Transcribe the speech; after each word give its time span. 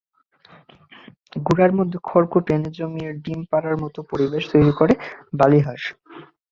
গুঁড়ার 1.45 1.71
মধ্যে 1.79 1.97
খড়কুটো 2.07 2.49
এনে 2.55 2.69
জমিয়ে 2.77 3.09
ডিম 3.23 3.39
পাড়ার 3.51 3.75
মতো 3.83 3.99
পরিবেশ 4.11 4.43
তৈরি 4.53 4.73
করে 4.79 4.93
বালিহাঁস। 5.39 5.83